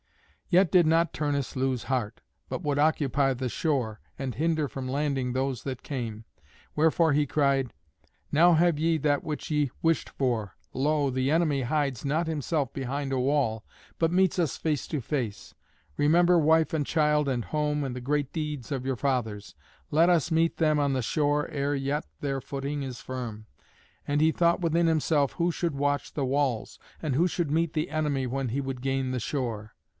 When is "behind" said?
12.73-13.13